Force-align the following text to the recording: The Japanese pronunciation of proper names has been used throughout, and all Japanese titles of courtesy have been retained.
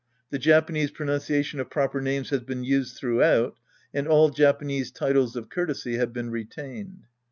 The 0.31 0.39
Japanese 0.39 0.89
pronunciation 0.89 1.59
of 1.59 1.69
proper 1.69 2.01
names 2.01 2.31
has 2.31 2.41
been 2.41 2.63
used 2.63 2.97
throughout, 2.97 3.55
and 3.93 4.07
all 4.07 4.29
Japanese 4.31 4.89
titles 4.89 5.35
of 5.35 5.47
courtesy 5.49 5.97
have 5.97 6.11
been 6.11 6.31
retained. 6.31 7.05